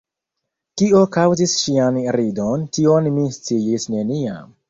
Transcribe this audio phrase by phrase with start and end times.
[0.81, 4.53] Kio kaŭzis ŝian ridon, tion mi sciis neniam.